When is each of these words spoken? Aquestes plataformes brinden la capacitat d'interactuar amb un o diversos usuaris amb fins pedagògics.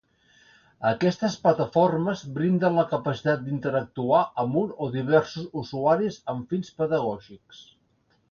Aquestes 0.91 1.33
plataformes 1.43 2.23
brinden 2.37 2.79
la 2.81 2.85
capacitat 2.93 3.43
d'interactuar 3.49 4.23
amb 4.45 4.57
un 4.63 4.73
o 4.85 4.89
diversos 4.97 5.45
usuaris 5.63 6.17
amb 6.35 6.55
fins 6.55 6.73
pedagògics. 6.81 7.61